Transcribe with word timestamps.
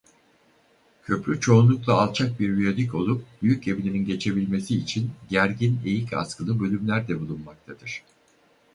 Köprü 1.03 1.39
çoğunlukla 1.41 1.93
alçak 2.01 2.39
bir 2.39 2.57
viyadük 2.57 2.95
olup 2.95 3.25
büyük 3.41 3.63
gemilerin 3.63 4.05
geçebilmesi 4.05 4.75
için 4.77 5.11
gergin 5.29 5.79
eğik 5.85 6.13
askılı 6.13 6.59
bölümler 6.59 7.07
de 7.07 7.19
bulunmaktadır. 7.19 8.03